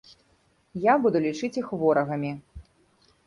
Я 0.85 0.93
буду 1.03 1.17
лічыць 1.25 1.51
іх 1.61 1.67
ворагамі. 1.81 2.31